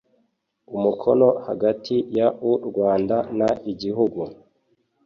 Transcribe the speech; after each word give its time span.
umukono 0.75 1.27
hagati 1.47 1.95
y 2.17 2.19
u 2.51 2.53
Rwanda 2.67 3.15
n 3.37 3.39
igihugu 3.71 4.21